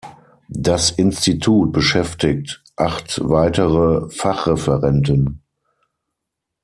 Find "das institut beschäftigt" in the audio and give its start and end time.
0.55-2.63